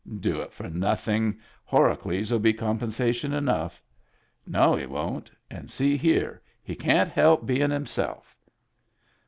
[0.29, 1.39] "Do it for nothing.
[1.71, 3.83] Horacles'U be compensa tion enough.""
[4.47, 8.35] No, he won't— And see here, he can't help being himself."